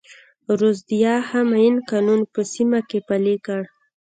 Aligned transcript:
رودزیا 0.59 1.15
هم 1.29 1.47
عین 1.59 1.75
قانون 1.89 2.21
په 2.33 2.41
سیمه 2.53 2.79
کې 2.89 2.99
پلی 3.07 3.35
کړ. 3.45 3.61